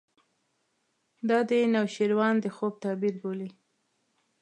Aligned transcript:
دا 1.29 1.39
د 1.49 1.51
نوشیروان 1.75 2.35
د 2.39 2.45
خوب 2.55 2.73
تعبیر 2.83 3.15
بولي. 3.21 3.49